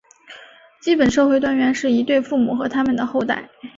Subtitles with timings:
[0.81, 3.47] 基本社会单元是一对父母和它们的后代。